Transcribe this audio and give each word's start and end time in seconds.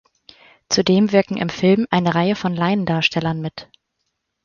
Zudem 0.67 1.11
wirken 1.11 1.37
im 1.37 1.49
Film 1.49 1.85
eine 1.91 2.15
Reihe 2.15 2.35
von 2.35 2.55
Laiendarstellern 2.55 3.39
mit. 3.39 3.69